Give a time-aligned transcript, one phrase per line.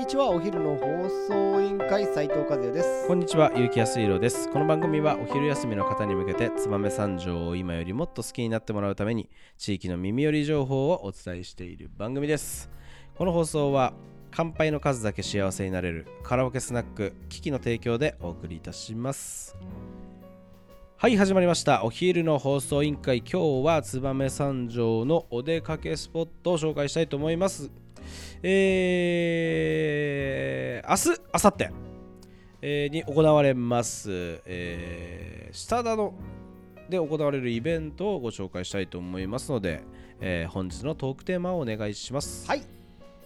[0.00, 4.48] にちはお昼の放送委員会斉藤和也ですこんにちは、結城康弘です。
[4.48, 9.28] この番組はお昼休みの方に向けて、燕三条を今よりもっと好きになってもらうために、
[9.58, 12.70] 地域の耳寄り情報をお伝えしている番組です。
[13.14, 13.92] この放送は、
[14.30, 19.54] 乾杯の数だけ幸せになれるカラオケスナック、キキの提供でお送りいたします。
[20.96, 21.84] はい、始まりました。
[21.84, 27.70] お昼の放送委員会、今日は燕三条のお出かけスポットを紹介したいと思います。
[28.42, 31.70] えー、明日、明後日、
[32.62, 34.10] えーに行われます、
[34.44, 36.14] えー、下田の
[36.88, 39.82] で行われるイベントをご紹介したいと思いますので、
[40.20, 42.46] えー本日のトークテーマをお願いします。
[42.48, 42.62] はい。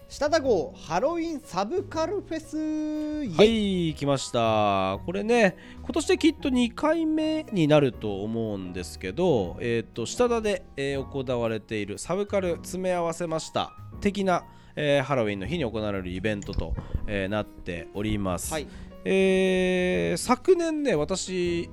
[0.07, 3.25] 下田号ハロウィンサブカルフェス。
[3.25, 5.01] イはい、来ました。
[5.07, 13.73] これね、今年できっと2回目になると思うんですけど、えっ、と、下田で、えー行われているサブカル詰め合わせました。
[14.01, 14.45] 的な、
[14.77, 16.75] えーハロウィンの日に行われるイベントと、
[17.07, 18.53] えーなっております。
[18.53, 18.67] はい。
[19.05, 21.69] えー昨年ね私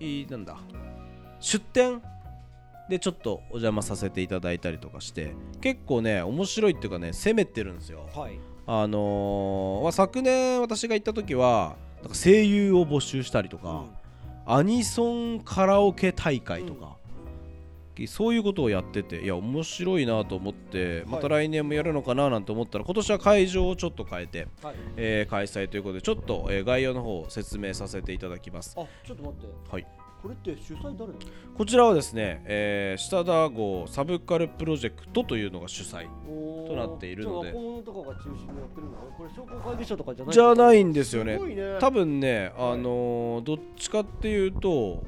[0.00, 0.56] いなんだ
[1.40, 2.02] 出店
[2.90, 8.06] でちょっとお邪魔させていただいたりとかして結構ね面白いっていうかね攻めてるんですよ。
[8.14, 8.38] はい。
[8.66, 13.84] あのーまあ昨年私が行った時はなんか声優を募集したりとか、
[14.46, 16.96] アニソンカラオケ大会とか、
[18.06, 24.74] そういうことをやってていや面白いなと思ってまた来年もやるのかななんて思ったら今年は会場をちょっと変えてはい。
[24.96, 28.74] えー開催ということでちょっと、えー概要の方を説明させていただきます。
[28.78, 29.46] あちょっと待って。
[29.70, 29.86] はい、
[30.22, 31.12] これって主催誰
[31.56, 36.06] こちらはですね、えー、下田号サブカルプロジェクトというのが主催
[36.66, 37.52] となっているので。
[37.52, 38.92] じゃあ若者とかが中心にやってるの？
[39.16, 41.38] これ商工会議所とかじゃないじゃないいんですよね。
[41.38, 41.78] ね。
[41.78, 45.04] 多分ね、あのーどっちかっていうと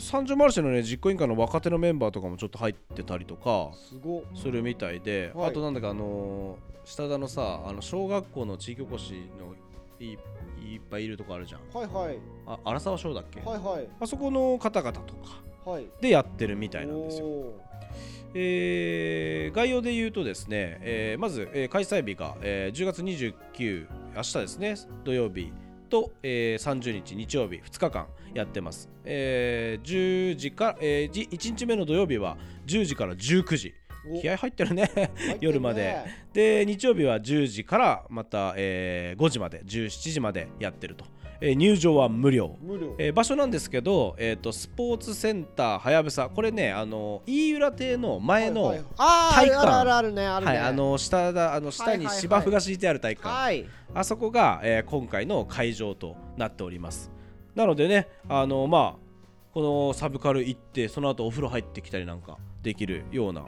[0.00, 3.70] 三条マルシェのね実行委員会の若手のメンバーとかもちょっと入ってたりとか
[4.34, 5.50] するみたいで、はい。
[5.50, 9.54] あとなんだかあのー下田のさあの小学校の地域おこしの
[10.04, 10.12] い
[10.74, 11.60] いっぱいいるとこあるじゃん。
[11.78, 12.18] はいはい。
[12.46, 13.88] あ荒沢小だっけ、はいはい。
[14.00, 15.86] あそこの方々とかはい。
[16.00, 17.26] でやってるみたいなんですよ。
[17.26, 17.60] お
[18.34, 23.86] えー概要で言うとですね、えーまず、えー開催日が、えー10月29
[24.16, 24.74] 明日ですね
[25.04, 25.52] 土曜日
[25.90, 33.74] と、えー30日日曜日2日間やってます、えー10時から、えーじ1日目の土曜日は10時から19時。
[34.22, 34.90] 気合入ってるね。
[34.94, 35.38] 入ってるね。
[35.42, 35.98] 夜まで。
[36.32, 41.04] で日曜日は10時からまた、えー5時まで17時までやってると、
[41.40, 42.56] えー入場は無料。
[42.98, 48.96] えー場所なんですけど、えー、とスポーツセンターはやぶさこれねあの飯浦亭の前の、体育館。
[48.98, 50.52] あるあるあるねあるね。
[50.52, 52.06] はい、あの下だあの下にはいはい。
[52.06, 53.66] はい芝生が敷いてある体育館、はい。
[53.94, 57.10] あそこが、えー今回の会場となっております。
[57.54, 59.10] なのでねあのまあ
[59.52, 63.46] このサブカル行ってその後お風呂入ってきたりなんかできるような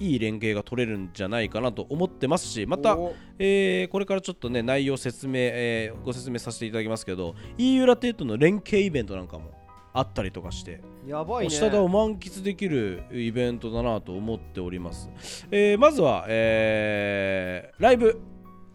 [0.00, 9.52] いいい連携が取れるんじゃないかなと思ってますしまた、おえーこれからちょっとね内容説明、えーご説明させていただきますけど飯浦亭との連携イベントなんかも
[9.92, 11.50] あったりとかしてやばいね。
[11.50, 15.08] 下田を満喫できるイベントだなと思っております、
[15.50, 18.20] えーまずは、えーライブ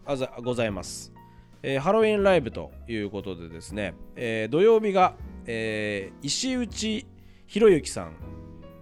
[0.06, 1.12] あざございます、
[1.62, 5.14] えーハロウィンライブということでですね、えー土曜日が、
[5.46, 7.06] えー石内
[7.46, 8.16] 博之さん。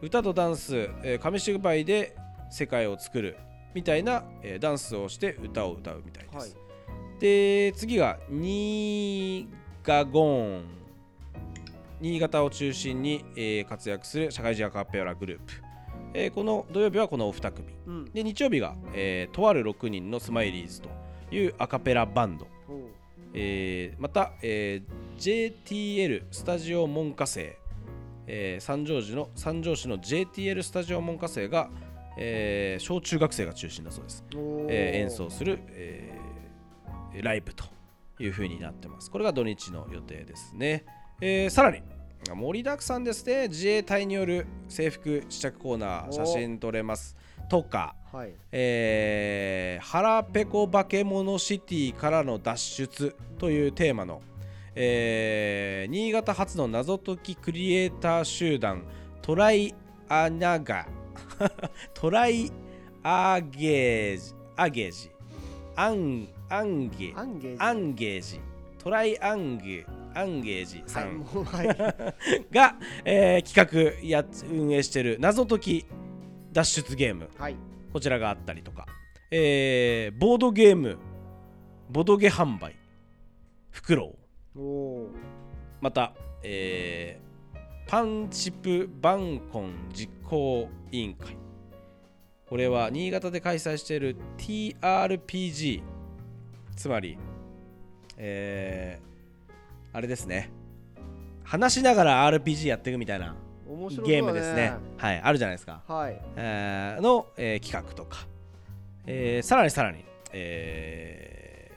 [0.00, 2.14] 歌とダンス、えー紙芝居で
[2.50, 3.36] 世界を作る
[3.74, 6.50] みたいな、えーダンスをして歌を歌うみたいです、はい。
[7.20, 9.48] で次が新
[9.82, 10.64] 潟ゴーン。
[12.00, 15.52] 新潟を中心に、えー活躍する社会人アカペラグループ、
[16.14, 17.66] えーこの土曜日はこのお二組。
[17.86, 18.04] うん。
[18.12, 20.88] で日曜日が、えーとある6人のスマイリーズと
[21.32, 22.46] いうアカペラバンド、
[23.34, 27.56] えーまた、えー JTL スタジオ門下生、
[28.28, 31.68] えー三条市の三条市の JTL スタジオ門下生が、
[32.18, 34.24] えー小中学生が中心だそうです
[34.68, 37.64] えー演奏する、えーライブと
[38.20, 39.10] いう風になってます。
[39.10, 40.84] これが土日の予定ですね。
[41.20, 41.82] えーさらに
[42.34, 43.48] 盛りだくさんですね。
[43.48, 47.16] 自衛隊による制服試着コーナーお写真撮れます。
[47.48, 54.20] とか、はいえー、腹ペコ化け物シティからの脱出というテーマの、
[54.74, 58.84] えー新潟発の謎解きクリエイター集団
[59.22, 59.74] トライ
[60.08, 60.86] アナガ
[61.94, 62.50] トライ
[63.02, 65.10] アゲージアゲージ。
[65.76, 67.56] アンアンゲアンゲージ。
[67.62, 68.40] アンゲージ。
[68.78, 70.82] トライアンゲアンゲージ。
[70.86, 71.66] さはいんもうはい
[72.50, 75.86] が、えー企画や運営している謎解き
[76.52, 77.28] 脱出ゲーム。
[77.38, 77.56] はい。
[77.92, 78.86] こちらがあったりとか、
[79.30, 80.98] えーボードゲーム。
[81.90, 82.76] ボドゲ販売。
[83.70, 84.16] フクロ
[84.56, 85.08] ウ。
[85.80, 87.27] また、えー
[87.88, 91.38] パンチプバンコン実行委員会。
[92.46, 95.82] これは新潟で開催している TRPG
[96.76, 97.16] つまり
[98.18, 100.50] えー、あれですね。
[101.44, 103.34] 話しながら RPG やっていくみたいな
[104.04, 104.74] ゲームですね。
[104.98, 106.20] はいあるじゃないですか、はい。
[106.36, 108.26] えーの、えー企画とか、
[109.06, 111.72] えーさらにさらに、え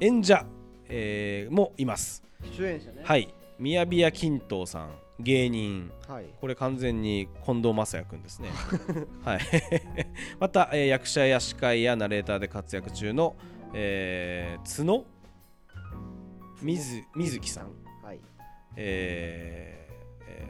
[0.00, 0.44] ー演者、
[0.90, 2.22] えーもいます。
[2.58, 3.00] 出演者ね。
[3.04, 4.90] はい宮ビア金藤さん
[5.20, 5.90] 芸人。
[6.06, 6.26] はい。
[6.40, 8.50] これ完全に近藤正也くんですね。
[9.24, 9.40] はい。
[10.38, 13.34] また、えー役者や司会やナレーターで活躍中の、
[13.74, 15.04] えー角
[16.62, 17.72] 水水木さん。
[18.04, 18.20] はい。
[18.76, 20.46] えーえ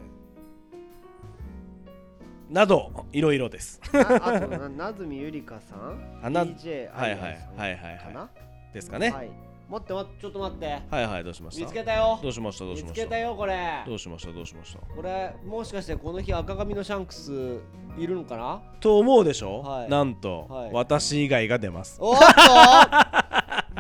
[2.51, 3.79] ーなどいろいろです。
[3.93, 8.31] ああとな なずみゆりかさん？DJ はいはいはいはいは
[8.71, 8.75] い。
[8.75, 9.11] ですかね。
[9.11, 10.67] はい待って待ってちょっと待って。
[10.67, 11.61] はいはいどうしました？
[11.61, 12.19] 見つけたよ。
[12.23, 12.65] どうしました？
[12.65, 13.05] どう見つしました？
[13.05, 13.83] けたよこれ。
[13.87, 14.33] どうしました？
[14.33, 14.79] どうしました？
[14.95, 17.61] これもしかしてこの日赤髪のシャンクス
[17.99, 18.63] いるのかな？
[18.81, 19.91] と思うでしょ、はい。
[19.91, 20.71] なんと、はい。
[20.73, 21.99] 私以外が出ます。
[22.01, 22.25] おっと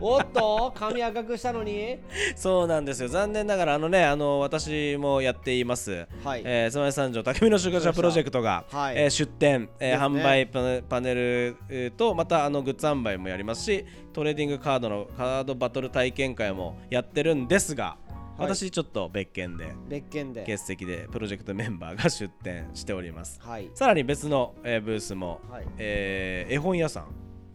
[0.01, 1.99] おっと髪赤くしたのに？
[2.37, 3.09] そうなんですよ。
[3.09, 6.07] 残念ながらあのねあの私もやっています。
[6.25, 6.43] はい。
[6.45, 8.97] えー、つまり三条匠の集会者プロジェクトが、はい。
[8.97, 17.97] えー出店、えー販売パネパネルえーとまたあのグッズ販売もやりますしトレーディングカードのカードバトル体験会もやってるんですが、
[18.37, 18.49] はい。
[18.49, 20.41] 私ちょっと別件で別件で。
[20.43, 23.41] 欠席でプロジェクトメンバーが出店しております。
[23.43, 23.71] はい。
[23.75, 25.67] さらに別の、えーブースも、はい。
[25.79, 27.07] えー絵本屋さん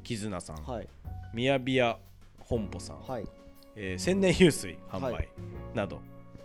[0.04, 0.88] 絆さん、はい。
[1.34, 1.98] 宮ビア
[2.58, 3.28] 本舗さん、はい。
[3.76, 5.30] えー千年湧水販売、はい。
[5.74, 6.00] など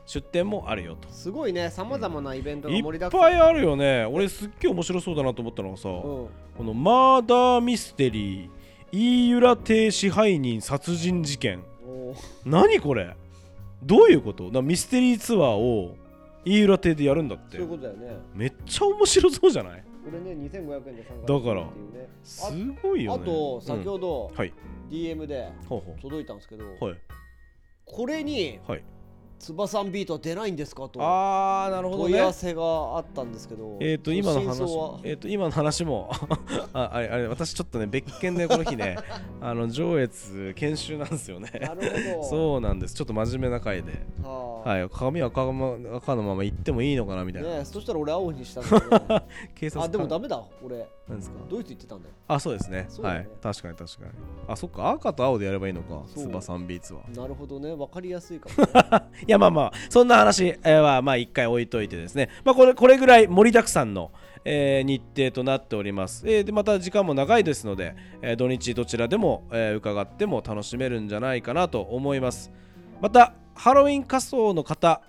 [0.06, 1.08] 出店もあるよと。
[1.10, 1.68] すごいね。
[1.70, 3.20] さまざまなイベントがい盛りだくさん。
[3.20, 4.06] っぱいあるよね。
[4.06, 5.94] 俺すっげえ面白そうだなと思ったのがさ、うん。
[5.96, 8.50] このマーダーミステリー
[8.90, 11.62] 飯浦邸支配人殺人事件。
[12.46, 13.14] 何これ？
[13.82, 14.50] どういうこと？
[14.50, 15.94] なミステリーツアーを
[16.44, 17.56] 飯浦邸でやるんだって。
[17.56, 18.16] そういうことだよね。
[18.34, 19.84] めっちゃ面白そうじゃない？
[20.04, 21.66] これね2500円で参加だから
[22.22, 22.52] す
[22.82, 23.22] ごいよね。
[23.22, 24.32] あと先ほど、
[24.90, 25.52] DM で
[26.00, 26.64] 届いたんですけど
[27.84, 28.84] これにはい
[29.38, 31.00] 翼ビートは出ないんですかと。
[31.00, 32.12] あーなるほどね。
[32.12, 33.78] 問い合わせがあったんですけど。
[33.80, 36.10] えっ、と今の話えっ、と今の話も
[36.72, 38.96] ああれあれ私ちょっとね別件でこの日ね
[39.40, 41.50] あの上越研修なんですよね。
[41.60, 41.80] なる
[42.14, 42.24] ほど。
[42.28, 42.94] そうなんです。
[42.94, 43.92] ちょっと真面目な回で。
[44.22, 49.22] はい髪は赤ま赤のまま行ってもいいのかなみたいな、ねそしたら俺青にしたんだけど。
[49.54, 50.86] 警察あでもダメメだ俺。
[51.08, 51.36] なんですか？
[51.48, 52.14] ドイツ行ってたんだよ。
[52.28, 52.82] あそうですね。
[52.82, 53.08] ね。
[53.08, 54.10] はい確かに確かに。
[54.46, 56.24] あそっか赤と青でやればいいのかそう。
[56.24, 57.00] スバサンビーツは。
[57.14, 57.74] なるほどね。
[57.74, 62.30] 分かりやすいかもねいやまあまあそんな話えーはまあ一回置いといてですね。
[62.44, 64.10] まあこれこれぐらい盛りだくさんの、
[64.44, 72.50] えー日程となっております、えーでまた時間も長いですので、えー土日どちらでも、えー伺っても楽しめるんじゃないかなと思います。
[73.02, 75.02] またハロウィン仮装の方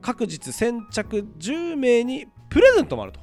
[0.00, 3.20] 各日先着10名にプレゼントもあると。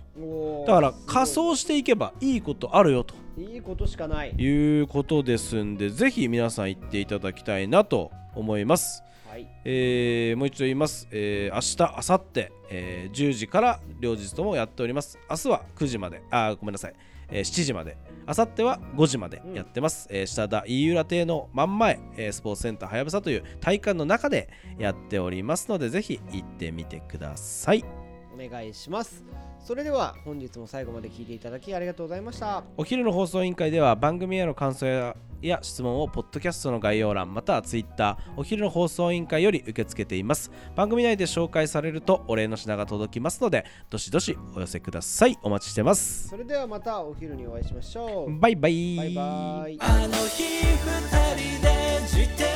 [0.68, 3.16] だから仮装していけばいいことあるよと。
[3.40, 4.36] いいことしかない。
[4.38, 9.04] いうことですんでぜひ皆さん行っていただきたいなと思います
[9.38, 15.20] はいえーもう一度言います、えー明日、明後日、えー10時から両日ともやっております。
[15.30, 16.96] 明日は9時まで、あーごめんなさい、
[17.30, 17.98] えー7時まで、
[18.28, 20.08] 明後日は5時までやってます。
[20.10, 24.50] えー下田飯浦邸の真ん前、えースポーツセンターはやぶさという体育館の中で
[24.80, 27.86] やっておりますので、ぜひ行ってみてください。
[28.38, 29.24] お願いします。
[29.60, 32.64] それでは本日も最後まで聞いていただきありがとうございました。
[32.78, 40.52] お昼の放送委員会では番組への感想やや質問をポッドキャストの概要欄またはツイッターお昼の放送委員会より受け付けています。
[40.76, 45.38] 番組内で紹介されるとお礼の品が届きますのでどしどしお寄せください。
[45.44, 46.30] お待ちしてます。
[46.30, 48.40] それではまたお昼にお会いしましょう。
[48.40, 48.98] バイバイ。
[48.98, 49.78] バイバイ。
[49.80, 52.47] あの日二人で自転